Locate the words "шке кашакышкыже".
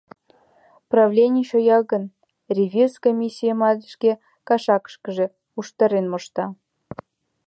3.93-5.25